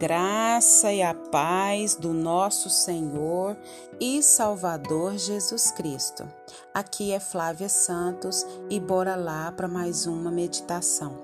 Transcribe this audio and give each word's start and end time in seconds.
graça 0.00 0.90
e 0.90 1.02
a 1.02 1.12
paz 1.12 1.94
do 1.94 2.14
nosso 2.14 2.70
Senhor 2.70 3.54
e 4.00 4.22
Salvador 4.22 5.18
Jesus 5.18 5.70
Cristo. 5.72 6.26
Aqui 6.72 7.12
é 7.12 7.20
Flávia 7.20 7.68
Santos 7.68 8.46
e 8.70 8.80
bora 8.80 9.14
lá 9.14 9.52
para 9.52 9.68
mais 9.68 10.06
uma 10.06 10.30
meditação. 10.30 11.18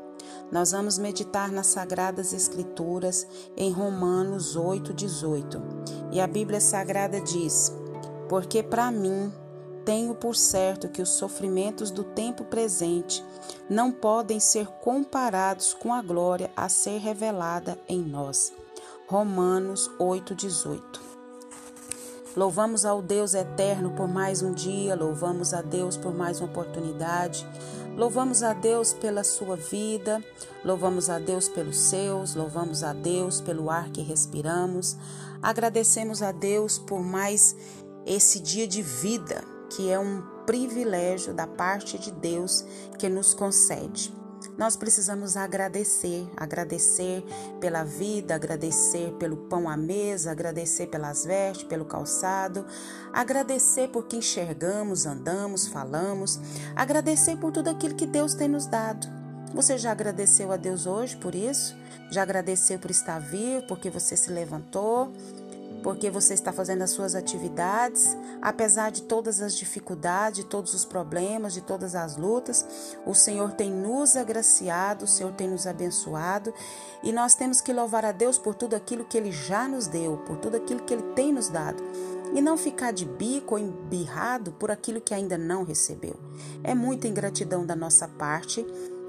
Nós 0.53 0.73
vamos 0.73 0.99
meditar 0.99 1.50
nas 1.50 1.68
Sagradas 1.68 2.35
Escrituras 2.35 3.27
em 3.57 3.73
Romanos 3.73 4.59
8,18. 4.59 6.13
E 6.13 6.21
a 6.21 6.27
Bíblia 6.27 6.61
Sagrada 6.61 7.18
diz: 7.18 7.72
Porque 8.29 8.63
para 8.63 8.90
mim 8.90 9.32
tenho 9.86 10.14
por 10.14 10.36
certo 10.36 10.90
que 10.90 11.00
os 11.00 11.08
sofrimentos 11.08 11.90
do 11.90 12.04
tempo 12.04 12.45
presente 12.45 13.25
não 13.71 13.90
podem 13.90 14.39
ser 14.39 14.67
comparados 14.67 15.72
com 15.72 15.95
a 15.95 16.03
glória 16.03 16.50
a 16.54 16.68
ser 16.68 16.99
revelada 16.99 17.79
em 17.89 18.03
nós. 18.03 18.53
Romanos 19.09 19.89
8,18. 20.01 20.83
Louvamos 22.35 22.85
ao 22.85 23.01
Deus 23.01 23.35
eterno 23.35 23.93
por 23.93 24.09
mais 24.09 24.43
um 24.43 24.53
dia, 24.53 24.96
louvamos 24.96 25.55
a 25.55 25.63
Deus 25.63 25.96
por 25.96 26.13
mais 26.13 26.41
uma 26.41 26.49
oportunidade, 26.49 27.46
louvamos 27.96 28.43
a 28.43 28.53
Deus 28.53 28.93
pela 28.93 29.23
sua 29.23 29.55
vida, 29.55 30.21
louvamos 30.65 31.09
a 31.09 31.21
Deus 31.21 31.49
pelos 31.49 31.77
seus, 31.77 32.34
louvamos 32.34 32.83
a 32.83 32.92
Deus 32.92 33.41
pelo 33.41 33.70
ar 33.70 33.91
que 33.91 34.03
respiramos, 34.03 34.97
agradecemos 35.41 36.20
a 36.20 36.33
Deus 36.33 36.77
por 36.77 37.01
mais 37.01 37.55
esse 38.05 38.41
dia 38.41 38.67
de 38.67 38.83
vida, 38.83 39.45
que 39.70 39.89
é 39.89 40.01
um 40.01 40.20
privilégio 40.45 41.33
da 41.33 41.47
parte 41.47 41.97
de 41.97 42.11
Deus 42.11 42.65
que 42.98 43.09
nos 43.09 43.34
concede. 43.34 44.12
Nós 44.59 44.75
precisamos 44.75 45.37
agradecer, 45.37 46.27
agradecer 46.35 47.23
pela 47.61 47.85
vida, 47.85 48.35
agradecer 48.35 49.13
pelo 49.19 49.37
pão 49.37 49.69
à 49.69 49.77
mesa, 49.77 50.31
agradecer 50.31 50.87
pelas 50.87 51.27
vestes, 51.27 51.67
pelo 51.67 51.85
calçado, 51.85 52.65
agradecer 53.13 53.89
por 53.89 54.07
que 54.07 54.17
enxergamos, 54.17 55.05
andamos, 55.05 55.67
falamos, 55.67 56.41
agradecer 56.75 57.37
por 57.37 57.53
tudo 57.53 57.69
aquilo 57.69 57.95
que 57.95 58.07
Deus 58.07 58.35
tem 58.35 58.48
nos 58.48 58.67
dado. 58.67 59.07
Você 59.55 59.77
já 59.77 59.93
agradeceu 59.93 60.51
a 60.51 60.57
Deus 60.57 60.87
hoje 60.87 61.17
por 61.17 61.35
isso? 61.35 61.77
Já 62.11 62.23
agradeceu 62.23 62.79
por 62.79 62.91
estar 62.91 63.19
vivo, 63.19 63.67
porque 63.67 63.91
você 63.91 64.17
se 64.17 64.31
levantou? 64.31 65.13
Porque 65.87 66.11
você 66.11 66.34
está 66.34 66.53
fazendo 66.53 66.83
as 66.83 66.91
suas 66.91 67.15
atividades, 67.15 68.17
apesar 68.42 68.91
de 68.91 69.03
todas 69.03 69.41
as 69.41 69.55
dificuldades, 69.55 70.42
de 70.42 70.45
todos 70.45 70.75
os 70.75 70.84
problemas, 70.84 71.53
de 71.53 71.61
todas 71.61 71.95
as 71.95 72.17
lutas, 72.17 72.67
o 73.06 73.15
Senhor 73.15 73.53
tem 73.53 73.70
nos 73.70 74.17
agraciado, 74.17 75.05
o 75.05 75.07
Senhor 75.07 75.33
tem 75.34 75.47
nos 75.47 75.64
abençoado 75.64 76.53
e 77.05 77.12
nós 77.12 77.37
temos 77.37 77.61
que 77.61 77.73
louvar 77.73 78.05
a 78.05 78.11
Deus 78.11 78.37
por 78.37 78.57
tudo 78.57 78.75
aquilo 78.75 79.05
que 79.05 79.17
Ele 79.17 79.31
já 79.31 79.69
nos 79.69 79.87
deu, 79.87 80.17
por 80.27 80.39
tudo 80.39 80.57
aquilo 80.57 80.83
que 80.83 80.92
Ele 80.92 81.05
tem 81.14 81.33
nos 81.33 81.48
dado 81.48 81.81
e 82.34 82.42
não 82.42 82.57
ficar 82.57 82.92
de 82.92 83.05
bico 83.05 83.55
ou 83.55 83.61
embirrado 83.61 84.51
por 84.51 84.73
aquilo 84.73 85.01
que 85.01 85.14
ainda 85.14 85.39
não 85.39 85.62
recebeu. 85.62 86.17
É 86.64 86.75
muita 86.75 87.07
ingratidão 87.07 87.64
da 87.64 87.77
nossa 87.77 88.09
parte 88.09 88.67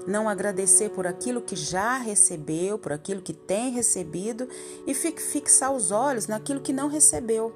não 0.08 0.28
agradecer 0.28 0.90
por 0.90 1.06
aquilo 1.06 1.42
que 1.42 1.54
já 1.54 1.98
recebeu, 1.98 2.78
por 2.78 2.92
aquilo 2.92 3.20
que 3.20 3.34
tem 3.34 3.70
recebido 3.70 4.48
e 4.86 4.94
fixar 4.94 5.72
os 5.72 5.90
olhos 5.90 6.26
naquilo 6.26 6.60
que 6.60 6.72
não 6.72 6.88
recebeu. 6.88 7.54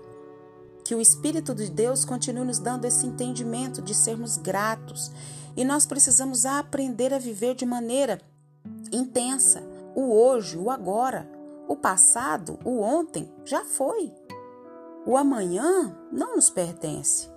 Que 0.84 0.94
o 0.94 1.00
Espírito 1.00 1.54
de 1.54 1.70
Deus 1.70 2.04
continue 2.04 2.44
nos 2.44 2.58
dando 2.58 2.84
esse 2.84 3.06
entendimento 3.06 3.80
de 3.80 3.94
sermos 3.94 4.36
gratos 4.36 5.10
e 5.56 5.64
nós 5.64 5.86
precisamos 5.86 6.44
aprender 6.44 7.14
a 7.14 7.18
viver 7.18 7.54
de 7.54 7.64
maneira 7.64 8.20
intensa. 8.92 9.62
O 9.94 10.12
hoje, 10.12 10.58
o 10.58 10.70
agora, 10.70 11.28
o 11.68 11.76
passado, 11.76 12.58
o 12.64 12.80
ontem 12.80 13.32
já 13.44 13.64
foi. 13.64 14.12
O 15.06 15.16
amanhã 15.16 15.96
não 16.12 16.36
nos 16.36 16.50
pertence. 16.50 17.30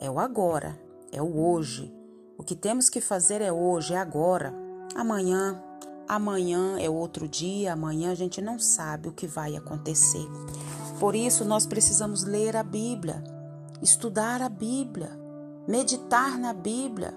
É 0.00 0.10
o 0.10 0.18
agora, 0.18 0.78
é 1.10 1.20
o 1.22 1.38
hoje. 1.38 1.97
O 2.38 2.44
que 2.44 2.54
temos 2.54 2.88
que 2.88 3.00
fazer 3.00 3.42
é 3.42 3.52
hoje, 3.52 3.92
é 3.92 3.98
agora. 3.98 4.54
Amanhã, 4.94 5.60
amanhã 6.08 6.78
é 6.78 6.88
outro 6.88 7.28
dia, 7.28 7.72
amanhã 7.72 8.12
a 8.12 8.14
gente 8.14 8.40
não 8.40 8.60
sabe 8.60 9.08
o 9.08 9.12
que 9.12 9.26
vai 9.26 9.56
acontecer. 9.56 10.24
Por 11.00 11.16
isso, 11.16 11.44
nós 11.44 11.66
precisamos 11.66 12.22
ler 12.22 12.56
a 12.56 12.62
Bíblia, 12.62 13.24
estudar 13.82 14.40
a 14.40 14.48
Bíblia, 14.48 15.10
meditar 15.66 16.38
na 16.38 16.52
Bíblia, 16.52 17.12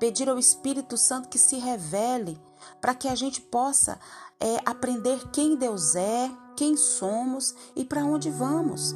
pedir 0.00 0.28
ao 0.28 0.38
Espírito 0.38 0.96
Santo 0.96 1.28
que 1.28 1.38
se 1.38 1.56
revele 1.56 2.36
para 2.80 2.96
que 2.96 3.06
a 3.06 3.14
gente 3.14 3.40
possa 3.40 3.96
é, 4.40 4.56
aprender 4.66 5.20
quem 5.30 5.54
Deus 5.56 5.94
é, 5.94 6.28
quem 6.56 6.76
somos 6.76 7.54
e 7.76 7.84
para 7.84 8.04
onde 8.04 8.28
vamos. 8.28 8.92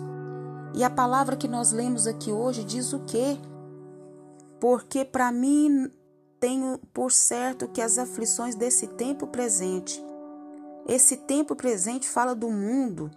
E 0.74 0.82
a 0.82 0.90
palavra 0.90 1.36
que 1.36 1.46
nós 1.46 1.70
lemos 1.70 2.08
aqui 2.08 2.32
hoje 2.32 2.64
diz 2.64 2.92
o 2.92 2.98
quê? 3.04 3.38
Porque 4.62 5.04
para 5.04 5.32
mim 5.32 5.90
tenho 6.38 6.78
por 6.94 7.10
certo 7.10 7.66
que 7.66 7.82
as 7.82 7.98
aflições 7.98 8.54
desse 8.54 8.86
tempo 8.86 9.26
presente, 9.26 10.00
esse 10.86 11.16
tempo 11.16 11.56
presente 11.56 12.08
fala 12.08 12.32
do 12.32 12.48
mundo 12.48 13.10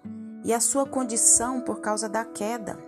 e 0.43 0.51
a 0.51 0.59
sua 0.59 0.87
condição 0.87 1.61
por 1.61 1.81
causa 1.81 2.09
da 2.09 2.25
queda. 2.25 2.79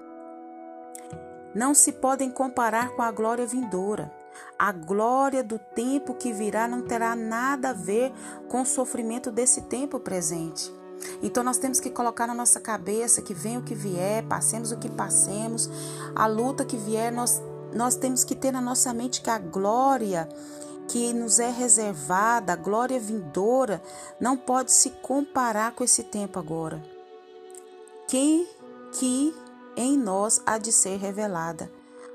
Não 1.54 1.76
se 1.76 1.92
podem 1.92 2.32
comparar 2.32 2.96
com 2.96 3.04
a 3.04 3.12
glória 3.12 3.46
vindoura. 3.46 4.12
A 4.58 4.72
glória 4.72 5.44
do 5.44 5.60
tempo 5.60 6.16
que 6.16 6.34
virá 6.34 6.68
não 6.68 6.82
terá 6.82 7.16
nada 7.16 7.70
a 7.70 7.74
ver 7.74 8.12
com 8.50 8.64
o 8.64 8.66
sofrimento 8.66 9.30
desse 9.30 9.62
tempo 9.64 10.00
presente. 10.00 10.74
Então 11.22 11.44
nós 11.44 11.60
temos 11.60 11.80
que 11.80 11.92
colocar 11.92 12.26
na 12.26 12.34
nossa 12.34 12.60
cabeça 12.60 13.22
que 13.22 13.36
vem 13.36 13.60
o 13.60 13.64
que 13.64 13.76
vier, 13.76 14.26
passemos 14.26 14.72
o 14.72 14.80
que 14.80 14.90
passemos, 14.90 15.70
a 16.16 16.26
luta 16.26 16.66
que 16.66 16.76
vier, 16.76 17.12
nós 17.12 17.40
nós 17.78 17.96
temos 17.96 18.24
que 18.24 18.36
ter 18.36 18.52
na 18.52 18.60
nossa 18.60 18.94
mente 18.94 19.22
que 19.22 19.30
a 19.30 19.38
glória 19.38 20.28
que 20.88 21.14
nos 21.14 21.38
é 21.38 21.52
reservada, 21.52 22.54
a 22.54 22.56
glória 22.56 23.00
vindoura, 23.00 23.82
não 24.20 24.38
pode 24.38 24.72
se 24.72 24.90
comparar 24.90 25.74
com 25.74 25.84
esse 25.84 26.04
tempo 26.04 26.40
agora. 26.40 26.82
Quem 28.08 28.48
que 28.94 29.36
em 29.76 29.98
nós 29.98 30.42
há 30.46 30.58
de 30.58 30.72
ser 30.72 30.98
revelada? 30.98 31.70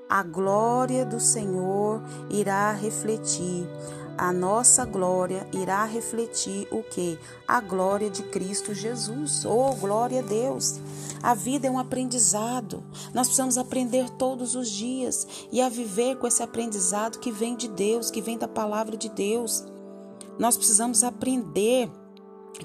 A 0.08 0.22
glória 0.22 1.06
do 1.06 1.20
Senhor 1.20 2.02
irá 2.30 2.72
refletir 2.72 3.66
a 4.16 4.32
nossa 4.32 4.84
glória 4.84 5.46
irá 5.52 5.84
refletir 5.84 6.68
o 6.70 6.82
que? 6.82 7.18
A 7.46 7.60
glória 7.60 8.10
de 8.10 8.22
Cristo 8.24 8.74
Jesus. 8.74 9.44
Oh, 9.44 9.74
glória 9.74 10.20
a 10.20 10.22
Deus! 10.22 10.80
A 11.22 11.34
vida 11.34 11.66
é 11.66 11.70
um 11.70 11.78
aprendizado. 11.78 12.82
Nós 13.14 13.28
precisamos 13.28 13.56
aprender 13.56 14.10
todos 14.10 14.54
os 14.54 14.68
dias 14.68 15.26
e 15.52 15.60
a 15.60 15.68
viver 15.68 16.16
com 16.16 16.26
esse 16.26 16.42
aprendizado 16.42 17.18
que 17.18 17.30
vem 17.30 17.54
de 17.56 17.68
Deus, 17.68 18.10
que 18.10 18.20
vem 18.20 18.36
da 18.36 18.48
palavra 18.48 18.96
de 18.96 19.08
Deus. 19.08 19.64
Nós 20.38 20.56
precisamos 20.56 21.04
aprender 21.04 21.90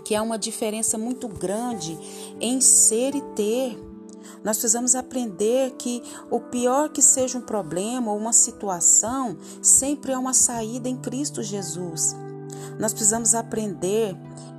que 0.04 0.16
há 0.16 0.22
uma 0.22 0.38
diferença 0.38 0.98
muito 0.98 1.28
grande 1.28 1.98
em 2.40 2.60
ser 2.62 3.16
e 3.16 3.22
ter. 3.36 3.78
Nós 4.44 4.58
precisamos 4.58 4.96
aprender 4.96 5.72
que 5.78 6.02
o 6.30 6.40
pior 6.40 6.90
que 6.90 7.02
seja 7.02 7.38
um 7.38 7.42
problema 7.42 8.12
ou 8.12 8.18
uma 8.18 8.34
situação, 8.34 9.38
sempre 9.62 10.12
é 10.12 10.18
uma 10.18 10.34
saída 10.34 10.88
em 10.88 10.98
Cristo 10.98 11.44
Jesus. 11.44 12.16
Nós 12.80 12.94
precisamos 12.94 13.34
aprender 13.34 14.16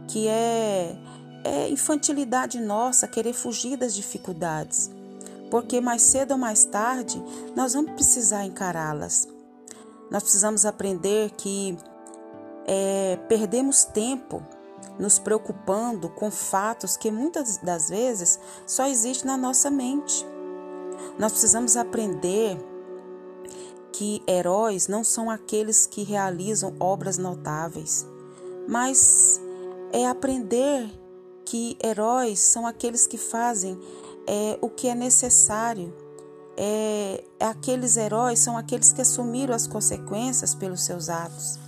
que 0.09 0.27
é, 0.27 0.97
é 1.45 1.71
infantilidade 1.71 2.61
nossa 2.61 3.07
querer 3.07 3.33
fugir 3.33 3.77
das 3.77 3.95
dificuldades, 3.95 4.91
porque 5.51 5.81
mais 5.81 6.03
cedo 6.03 6.33
ou 6.33 6.39
mais 6.39 6.65
tarde 6.65 7.23
nós 7.55 7.75
vamos 7.75 7.93
precisar 7.93 8.45
encará-las. 8.45 9.29
Nós 10.11 10.23
precisamos 10.23 10.65
aprender 10.65 11.31
que 11.33 11.77
é, 12.67 13.19
perdemos 13.29 13.85
tempo 13.85 14.43
nos 14.99 15.19
preocupando 15.19 16.09
com 16.09 16.31
fatos 16.31 16.97
que 16.97 17.11
muitas 17.11 17.59
das 17.59 17.89
vezes 17.89 18.39
só 18.67 18.87
existem 18.87 19.27
na 19.27 19.37
nossa 19.37 19.71
mente. 19.71 20.27
Nós 21.19 21.33
precisamos 21.33 21.77
aprender 21.77 22.59
que 23.93 24.23
heróis 24.29 24.89
não 24.89 25.03
são 25.03 25.31
aqueles 25.31 25.87
que 25.87 26.03
realizam 26.03 26.75
obras 26.79 27.19
notáveis, 27.19 28.07
mas 28.69 29.41
é 29.93 30.07
aprender 30.07 30.89
que 31.45 31.79
heróis 31.83 32.39
são 32.41 32.67
aqueles 32.67 33.07
que 33.07 33.17
fazem 33.17 33.81
é, 34.27 34.59
o 34.61 34.69
que 34.69 34.89
é 34.89 34.95
necessário. 34.95 35.95
É, 36.57 37.25
aqueles 37.41 37.97
heróis 37.97 38.41
são 38.41 38.57
aqueles 38.57 38.93
que 38.93 39.01
assumiram 39.01 39.55
as 39.55 39.67
consequências 39.67 40.55
pelos 40.55 40.85
seus 40.85 41.09
atos. 41.09 41.59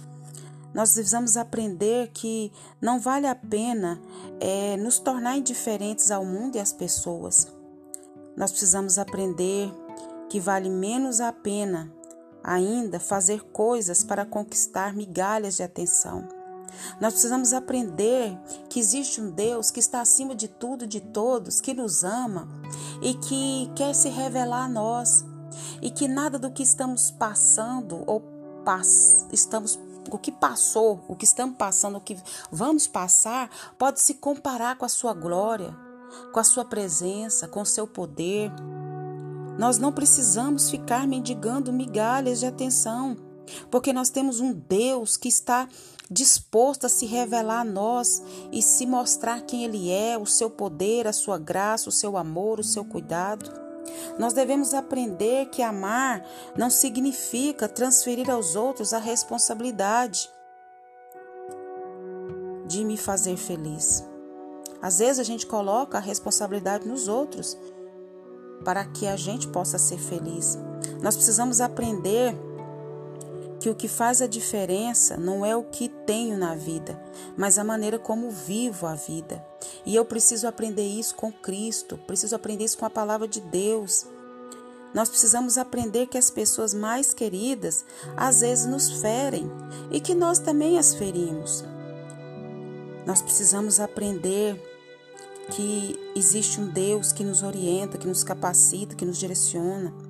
Nós 0.72 0.92
precisamos 0.92 1.36
aprender 1.36 2.10
que 2.12 2.52
não 2.80 3.00
vale 3.00 3.26
a 3.26 3.34
pena 3.34 4.00
é, 4.38 4.76
nos 4.76 4.98
tornar 4.98 5.36
indiferentes 5.36 6.10
ao 6.10 6.24
mundo 6.24 6.56
e 6.56 6.60
às 6.60 6.72
pessoas. 6.72 7.48
Nós 8.36 8.50
precisamos 8.50 8.98
aprender 8.98 9.72
que 10.28 10.38
vale 10.38 10.70
menos 10.70 11.20
a 11.20 11.32
pena 11.32 11.92
ainda 12.42 13.00
fazer 13.00 13.42
coisas 13.52 14.04
para 14.04 14.24
conquistar 14.24 14.94
migalhas 14.94 15.56
de 15.56 15.62
atenção. 15.62 16.26
Nós 17.00 17.14
precisamos 17.14 17.52
aprender 17.52 18.38
que 18.68 18.78
existe 18.78 19.20
um 19.20 19.30
Deus 19.30 19.70
que 19.70 19.80
está 19.80 20.00
acima 20.00 20.34
de 20.34 20.48
tudo 20.48 20.86
de 20.86 21.00
todos, 21.00 21.60
que 21.60 21.74
nos 21.74 22.04
ama 22.04 22.48
e 23.02 23.14
que 23.14 23.70
quer 23.74 23.94
se 23.94 24.08
revelar 24.08 24.64
a 24.64 24.68
nós. 24.68 25.24
E 25.82 25.90
que 25.90 26.06
nada 26.06 26.38
do 26.38 26.50
que 26.50 26.62
estamos 26.62 27.10
passando 27.10 28.04
ou 28.06 28.20
pass 28.64 29.26
estamos 29.32 29.78
o 30.16 30.20
que 30.20 30.32
passou, 30.32 31.04
o 31.08 31.16
que 31.16 31.24
estamos 31.24 31.56
passando, 31.56 31.98
o 31.98 32.00
que 32.00 32.16
vamos 32.50 32.86
passar, 32.86 33.50
pode 33.78 34.00
se 34.00 34.14
comparar 34.14 34.76
com 34.76 34.84
a 34.84 34.88
sua 34.88 35.12
glória, 35.12 35.76
com 36.32 36.40
a 36.40 36.44
sua 36.44 36.64
presença, 36.64 37.48
com 37.48 37.62
o 37.62 37.66
seu 37.66 37.86
poder. 37.86 38.50
Nós 39.58 39.78
não 39.78 39.92
precisamos 39.92 40.70
ficar 40.70 41.06
mendigando 41.06 41.72
migalhas 41.72 42.40
de 42.40 42.46
atenção, 42.46 43.16
porque 43.70 43.92
nós 43.92 44.10
temos 44.10 44.40
um 44.40 44.52
Deus 44.52 45.16
que 45.16 45.28
está 45.28 45.68
disposto 46.10 46.86
a 46.86 46.88
se 46.88 47.06
revelar 47.06 47.60
a 47.60 47.64
nós 47.64 48.22
e 48.50 48.60
se 48.60 48.84
mostrar 48.84 49.42
quem 49.42 49.64
Ele 49.64 49.90
é, 49.90 50.18
o 50.18 50.26
seu 50.26 50.50
poder, 50.50 51.06
a 51.06 51.12
sua 51.12 51.38
graça, 51.38 51.88
o 51.88 51.92
seu 51.92 52.16
amor, 52.16 52.58
o 52.58 52.64
seu 52.64 52.84
cuidado. 52.84 53.69
Nós 54.18 54.32
devemos 54.32 54.74
aprender 54.74 55.46
que 55.46 55.62
amar 55.62 56.24
não 56.56 56.70
significa 56.70 57.68
transferir 57.68 58.30
aos 58.30 58.56
outros 58.56 58.92
a 58.92 58.98
responsabilidade 58.98 60.30
de 62.66 62.84
me 62.84 62.96
fazer 62.96 63.36
feliz. 63.36 64.04
Às 64.80 64.98
vezes 64.98 65.18
a 65.18 65.24
gente 65.24 65.46
coloca 65.46 65.98
a 65.98 66.00
responsabilidade 66.00 66.88
nos 66.88 67.08
outros 67.08 67.58
para 68.64 68.84
que 68.84 69.06
a 69.06 69.16
gente 69.16 69.48
possa 69.48 69.78
ser 69.78 69.98
feliz. 69.98 70.58
Nós 71.02 71.16
precisamos 71.16 71.60
aprender 71.60 72.34
que 73.60 73.68
o 73.68 73.74
que 73.74 73.86
faz 73.86 74.22
a 74.22 74.26
diferença 74.26 75.18
não 75.18 75.44
é 75.44 75.54
o 75.54 75.62
que 75.62 75.88
tenho 75.88 76.36
na 76.38 76.54
vida, 76.54 77.00
mas 77.36 77.58
a 77.58 77.64
maneira 77.64 77.98
como 77.98 78.30
vivo 78.30 78.86
a 78.86 78.94
vida. 78.94 79.44
E 79.84 79.94
eu 79.94 80.04
preciso 80.04 80.48
aprender 80.48 80.86
isso 80.86 81.14
com 81.14 81.30
Cristo, 81.30 81.98
preciso 81.98 82.34
aprender 82.34 82.64
isso 82.64 82.78
com 82.78 82.86
a 82.86 82.90
palavra 82.90 83.28
de 83.28 83.40
Deus. 83.40 84.06
Nós 84.94 85.10
precisamos 85.10 85.58
aprender 85.58 86.06
que 86.06 86.16
as 86.16 86.30
pessoas 86.30 86.72
mais 86.72 87.12
queridas 87.12 87.84
às 88.16 88.40
vezes 88.40 88.64
nos 88.64 88.90
ferem 89.00 89.48
e 89.90 90.00
que 90.00 90.14
nós 90.14 90.38
também 90.38 90.78
as 90.78 90.94
ferimos. 90.94 91.62
Nós 93.06 93.20
precisamos 93.20 93.78
aprender 93.78 94.60
que 95.50 95.98
existe 96.16 96.60
um 96.60 96.68
Deus 96.68 97.12
que 97.12 97.24
nos 97.24 97.42
orienta, 97.42 97.98
que 97.98 98.06
nos 98.06 98.24
capacita, 98.24 98.94
que 98.94 99.04
nos 99.04 99.18
direciona. 99.18 100.09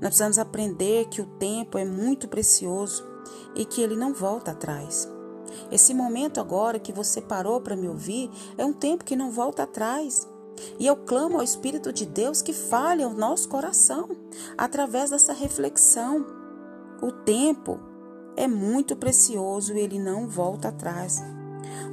Nós 0.00 0.10
precisamos 0.10 0.38
aprender 0.38 1.06
que 1.08 1.20
o 1.20 1.26
tempo 1.26 1.78
é 1.78 1.84
muito 1.84 2.28
precioso 2.28 3.04
e 3.54 3.64
que 3.64 3.80
ele 3.80 3.96
não 3.96 4.12
volta 4.12 4.50
atrás. 4.50 5.08
Esse 5.70 5.94
momento 5.94 6.40
agora 6.40 6.78
que 6.78 6.92
você 6.92 7.20
parou 7.20 7.60
para 7.60 7.76
me 7.76 7.88
ouvir 7.88 8.30
é 8.58 8.64
um 8.64 8.72
tempo 8.72 9.04
que 9.04 9.16
não 9.16 9.30
volta 9.30 9.62
atrás. 9.62 10.28
E 10.78 10.86
eu 10.86 10.96
clamo 10.96 11.36
ao 11.36 11.42
Espírito 11.42 11.92
de 11.92 12.06
Deus 12.06 12.40
que 12.42 12.52
fale 12.52 13.02
ao 13.02 13.12
nosso 13.12 13.48
coração 13.48 14.08
através 14.56 15.10
dessa 15.10 15.32
reflexão. 15.32 16.26
O 17.02 17.12
tempo 17.12 17.78
é 18.36 18.46
muito 18.46 18.96
precioso 18.96 19.74
e 19.74 19.80
ele 19.80 19.98
não 19.98 20.28
volta 20.28 20.68
atrás. 20.68 21.22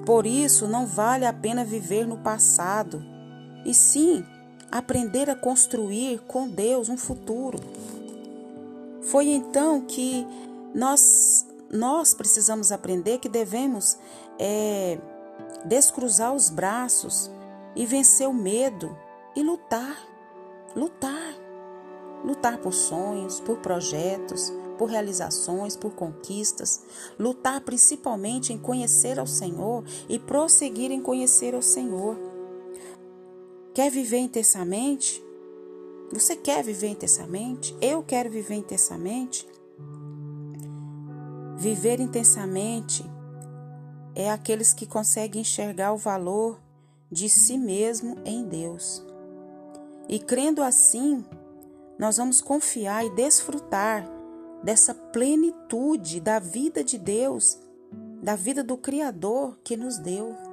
Por 0.05 0.25
isso, 0.25 0.67
não 0.67 0.85
vale 0.85 1.25
a 1.25 1.33
pena 1.33 1.63
viver 1.63 2.05
no 2.05 2.17
passado, 2.17 3.01
e 3.65 3.73
sim 3.73 4.25
aprender 4.73 5.29
a 5.29 5.35
construir 5.35 6.19
com 6.27 6.49
Deus 6.49 6.89
um 6.89 6.97
futuro. 6.97 7.59
Foi 9.03 9.27
então 9.27 9.81
que 9.81 10.25
nós, 10.73 11.45
nós 11.71 12.15
precisamos 12.15 12.71
aprender 12.71 13.19
que 13.19 13.29
devemos 13.29 13.99
é, 14.39 14.97
descruzar 15.65 16.33
os 16.33 16.49
braços 16.49 17.29
e 17.75 17.85
vencer 17.85 18.27
o 18.27 18.33
medo 18.33 18.97
e 19.35 19.43
lutar, 19.43 19.95
lutar, 20.75 21.35
lutar 22.25 22.57
por 22.57 22.73
sonhos, 22.73 23.39
por 23.39 23.57
projetos, 23.57 24.51
por 24.79 24.89
realizações, 24.89 25.77
por 25.77 25.91
conquistas, 25.91 26.81
lutar 27.19 27.61
principalmente 27.61 28.51
em 28.51 28.57
conhecer 28.57 29.19
ao 29.19 29.27
Senhor 29.27 29.83
e 30.09 30.17
prosseguir 30.17 30.89
em 30.89 30.99
conhecer 30.99 31.53
ao 31.53 31.61
Senhor. 31.61 32.32
Quer 33.73 33.89
viver 33.89 34.19
intensamente? 34.19 35.19
Você 36.11 36.35
quer 36.35 36.63
viver 36.63 36.89
intensamente? 36.89 37.75
Eu 37.81 38.03
quero 38.03 38.29
viver 38.29 38.53
intensamente. 38.53 39.47
Viver 41.57 41.99
intensamente 41.99 43.03
é 44.13 44.29
aqueles 44.29 44.73
que 44.73 44.85
conseguem 44.85 45.41
enxergar 45.41 45.91
o 45.91 45.97
valor 45.97 46.61
de 47.11 47.27
si 47.27 47.57
mesmo 47.57 48.17
em 48.23 48.45
Deus. 48.45 49.03
E 50.07 50.19
crendo 50.19 50.61
assim, 50.61 51.25
nós 51.97 52.17
vamos 52.17 52.41
confiar 52.41 53.03
e 53.03 53.09
desfrutar 53.15 54.07
dessa 54.63 54.93
plenitude 54.93 56.19
da 56.19 56.37
vida 56.37 56.83
de 56.83 56.99
Deus, 56.99 57.57
da 58.21 58.35
vida 58.35 58.63
do 58.63 58.77
Criador 58.77 59.57
que 59.63 59.75
nos 59.75 59.97
deu. 59.97 60.52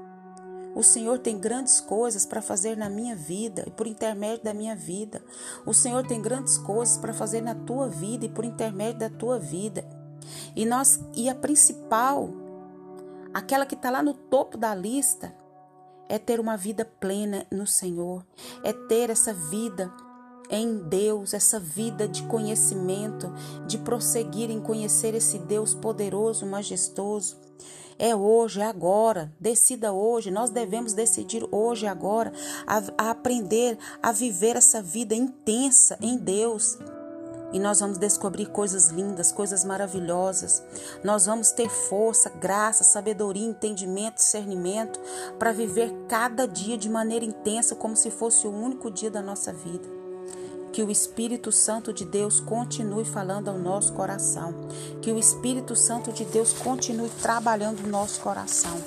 O 0.74 0.82
Senhor 0.82 1.18
tem 1.18 1.38
grandes 1.38 1.80
coisas 1.80 2.24
para 2.24 2.40
fazer 2.40 2.76
na 2.76 2.88
minha 2.88 3.16
vida 3.16 3.64
e 3.66 3.70
por 3.70 3.86
intermédio 3.86 4.44
da 4.44 4.54
minha 4.54 4.76
vida. 4.76 5.22
O 5.66 5.74
Senhor 5.74 6.06
tem 6.06 6.22
grandes 6.22 6.56
coisas 6.58 6.96
para 6.96 7.12
fazer 7.12 7.40
na 7.40 7.54
tua 7.54 7.88
vida 7.88 8.26
e 8.26 8.28
por 8.28 8.44
intermédio 8.44 9.00
da 9.00 9.10
tua 9.10 9.38
vida. 9.38 9.84
E 10.54 10.64
nós 10.64 11.00
e 11.14 11.28
a 11.28 11.34
principal, 11.34 12.30
aquela 13.34 13.66
que 13.66 13.74
está 13.74 13.90
lá 13.90 14.02
no 14.02 14.14
topo 14.14 14.56
da 14.56 14.74
lista, 14.74 15.34
é 16.08 16.18
ter 16.18 16.40
uma 16.40 16.56
vida 16.56 16.84
plena 16.84 17.46
no 17.50 17.66
Senhor, 17.66 18.24
é 18.64 18.72
ter 18.72 19.10
essa 19.10 19.32
vida 19.32 19.92
em 20.50 20.78
Deus, 20.78 21.32
essa 21.32 21.60
vida 21.60 22.08
de 22.08 22.24
conhecimento, 22.24 23.32
de 23.66 23.78
prosseguir 23.78 24.50
em 24.50 24.60
conhecer 24.60 25.14
esse 25.14 25.38
Deus 25.38 25.72
poderoso, 25.72 26.44
majestoso. 26.44 27.38
É 28.02 28.16
hoje, 28.16 28.62
é 28.62 28.64
agora. 28.64 29.30
Decida 29.38 29.92
hoje. 29.92 30.30
Nós 30.30 30.48
devemos 30.48 30.94
decidir 30.94 31.46
hoje, 31.52 31.86
agora, 31.86 32.32
a, 32.66 32.82
a 32.96 33.10
aprender 33.10 33.76
a 34.02 34.10
viver 34.10 34.56
essa 34.56 34.80
vida 34.80 35.14
intensa 35.14 35.98
em 36.00 36.16
Deus. 36.16 36.78
E 37.52 37.58
nós 37.58 37.80
vamos 37.80 37.98
descobrir 37.98 38.46
coisas 38.46 38.88
lindas, 38.88 39.30
coisas 39.30 39.66
maravilhosas. 39.66 40.62
Nós 41.04 41.26
vamos 41.26 41.50
ter 41.50 41.68
força, 41.68 42.30
graça, 42.30 42.84
sabedoria, 42.84 43.46
entendimento, 43.46 44.14
discernimento 44.14 44.98
para 45.38 45.52
viver 45.52 45.92
cada 46.08 46.48
dia 46.48 46.78
de 46.78 46.88
maneira 46.88 47.26
intensa, 47.26 47.76
como 47.76 47.94
se 47.94 48.10
fosse 48.10 48.46
o 48.46 48.50
único 48.50 48.90
dia 48.90 49.10
da 49.10 49.20
nossa 49.20 49.52
vida. 49.52 49.99
Que 50.80 50.84
o 50.84 50.90
Espírito 50.90 51.52
Santo 51.52 51.92
de 51.92 52.06
Deus 52.06 52.40
continue 52.40 53.04
falando 53.04 53.48
ao 53.48 53.58
nosso 53.58 53.92
coração. 53.92 54.54
Que 55.02 55.12
o 55.12 55.18
Espírito 55.18 55.76
Santo 55.76 56.10
de 56.10 56.24
Deus 56.24 56.54
continue 56.54 57.10
trabalhando 57.20 57.82
no 57.82 57.88
nosso 57.90 58.18
coração. 58.22 58.80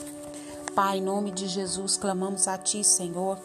Pai, 0.74 0.98
em 0.98 1.04
nome 1.04 1.30
de 1.30 1.48
Jesus, 1.48 1.96
clamamos 1.96 2.48
a 2.48 2.58
Ti, 2.58 2.84
Senhor. 2.84 3.38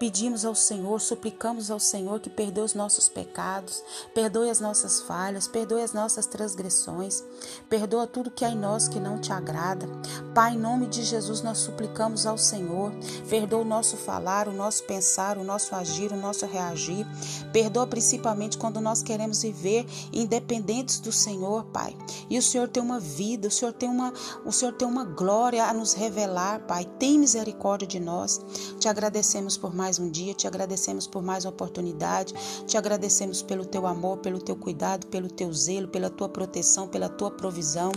Pedimos 0.00 0.46
ao 0.46 0.54
Senhor, 0.54 0.98
suplicamos 0.98 1.70
ao 1.70 1.78
Senhor 1.78 2.20
que 2.20 2.30
perdoe 2.30 2.64
os 2.64 2.72
nossos 2.72 3.06
pecados, 3.06 3.84
perdoe 4.14 4.48
as 4.48 4.58
nossas 4.58 5.02
falhas, 5.02 5.46
perdoe 5.46 5.82
as 5.82 5.92
nossas 5.92 6.24
transgressões, 6.24 7.22
perdoa 7.68 8.06
tudo 8.06 8.30
que 8.30 8.42
há 8.42 8.48
em 8.48 8.56
nós 8.56 8.88
que 8.88 8.98
não 8.98 9.20
te 9.20 9.30
agrada. 9.30 9.86
Pai, 10.34 10.54
em 10.54 10.58
nome 10.58 10.86
de 10.86 11.02
Jesus, 11.02 11.42
nós 11.42 11.58
suplicamos 11.58 12.24
ao 12.24 12.38
Senhor, 12.38 12.90
perdoa 13.28 13.60
o 13.60 13.64
nosso 13.64 13.98
falar, 13.98 14.48
o 14.48 14.54
nosso 14.54 14.84
pensar, 14.84 15.36
o 15.36 15.44
nosso 15.44 15.74
agir, 15.74 16.10
o 16.12 16.16
nosso 16.16 16.46
reagir. 16.46 17.06
Perdoa 17.52 17.86
principalmente 17.86 18.56
quando 18.56 18.80
nós 18.80 19.02
queremos 19.02 19.42
viver 19.42 19.84
independentes 20.14 20.98
do 20.98 21.12
Senhor, 21.12 21.64
Pai. 21.64 21.94
E 22.30 22.38
o 22.38 22.42
Senhor 22.42 22.68
tem 22.68 22.82
uma 22.82 22.98
vida, 22.98 23.48
o 23.48 23.50
Senhor 23.50 23.74
tem 23.74 23.90
uma, 23.90 24.14
o 24.46 24.50
Senhor 24.50 24.72
tem 24.72 24.88
uma 24.88 25.04
glória 25.04 25.62
a 25.66 25.74
nos 25.74 25.92
revelar, 25.92 26.60
Pai. 26.60 26.86
Tem 26.98 27.18
misericórdia 27.18 27.86
de 27.86 28.00
nós. 28.00 28.40
Te 28.78 28.88
agradecemos 28.88 29.58
por 29.58 29.74
mais 29.74 29.89
mais 29.90 29.98
um 29.98 30.08
dia, 30.08 30.32
te 30.32 30.46
agradecemos 30.46 31.08
por 31.08 31.20
mais 31.20 31.44
uma 31.44 31.50
oportunidade, 31.50 32.32
te 32.64 32.78
agradecemos 32.78 33.42
pelo 33.42 33.64
teu 33.64 33.88
amor, 33.88 34.18
pelo 34.18 34.40
teu 34.40 34.54
cuidado, 34.54 35.08
pelo 35.08 35.28
teu 35.28 35.52
zelo, 35.52 35.88
pela 35.88 36.08
tua 36.08 36.28
proteção, 36.28 36.86
pela 36.86 37.08
tua 37.08 37.28
provisão. 37.28 37.90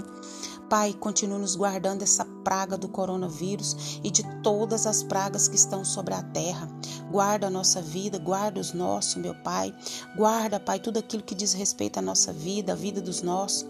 Pai, 0.67 0.91
continue 1.00 1.38
nos 1.38 1.55
guardando 1.55 2.01
essa 2.01 2.25
praga 2.43 2.77
do 2.77 2.88
coronavírus 2.88 4.00
e 4.03 4.12
de 4.12 4.23
todas 4.41 4.85
as 4.85 5.01
pragas 5.01 5.47
que 5.47 5.55
estão 5.55 5.83
sobre 5.85 6.13
a 6.13 6.21
terra. 6.21 6.67
Guarda 7.09 7.47
a 7.47 7.50
nossa 7.50 7.81
vida, 7.81 8.17
guarda 8.17 8.59
os 8.59 8.73
nossos, 8.73 9.15
meu 9.15 9.35
Pai. 9.35 9.73
Guarda, 10.15 10.59
Pai, 10.59 10.79
tudo 10.79 10.97
aquilo 10.97 11.23
que 11.23 11.35
diz 11.35 11.53
respeito 11.53 12.00
à 12.00 12.01
nossa 12.01 12.33
vida, 12.33 12.73
a 12.73 12.75
vida 12.75 13.01
dos 13.01 13.21
nossos. 13.21 13.65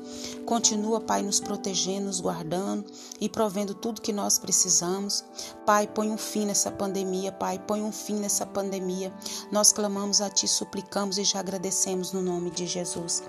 Continua, 0.45 1.01
Pai, 1.01 1.21
nos 1.21 1.39
protegendo, 1.39 2.07
nos 2.07 2.19
guardando 2.19 2.85
e 3.19 3.27
provendo 3.27 3.73
tudo 3.73 4.01
que 4.01 4.13
nós 4.13 4.39
precisamos. 4.39 5.23
Pai, 5.65 5.87
põe 5.87 6.09
um 6.09 6.17
fim 6.17 6.45
nessa 6.45 6.71
pandemia, 6.71 7.31
Pai, 7.31 7.59
põe 7.59 7.81
um 7.81 7.91
fim 7.91 8.15
nessa 8.15 8.45
pandemia. 8.45 9.13
Nós 9.51 9.71
clamamos 9.71 10.21
a 10.21 10.29
Ti, 10.29 10.47
suplicamos 10.47 11.17
e 11.17 11.23
já 11.23 11.39
agradecemos 11.39 12.11
no 12.11 12.21
nome 12.21 12.49
de 12.49 12.65
Jesus. 12.65 13.23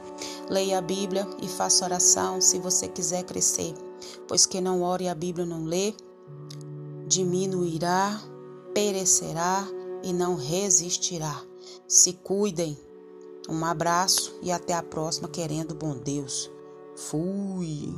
Leia 0.49 0.79
a 0.79 0.83
Bíblia 0.83 1.27
e 1.43 1.49
faça 1.49 1.85
oração 1.85 2.41
se 2.41 2.59
você 2.59 2.89
quiser 2.89 3.25
crescer. 3.25 3.75
Pois 4.27 4.47
quem 4.47 4.61
não 4.61 4.83
ora 4.83 5.03
e 5.03 5.09
a 5.09 5.15
Bíblia 5.15 5.47
não 5.47 5.65
lê, 5.65 5.95
diminuirá, 7.07 8.21
perecerá 8.75 9.67
e 10.03 10.13
não 10.13 10.37
resistirá. 10.37 11.43
Se 11.87 12.13
cuidem. 12.13 12.79
Um 13.49 13.65
abraço 13.65 14.39
e 14.43 14.51
até 14.51 14.73
a 14.73 14.83
próxima, 14.83 15.29
querendo 15.29 15.75
bom 15.75 15.97
Deus. 15.97 16.51
Fui. 16.97 17.93